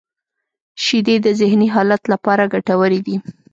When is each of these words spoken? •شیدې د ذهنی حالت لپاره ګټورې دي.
•شیدې 0.83 1.15
د 1.25 1.27
ذهنی 1.39 1.67
حالت 1.75 2.01
لپاره 2.13 2.49
ګټورې 2.53 2.99
دي. 3.05 3.15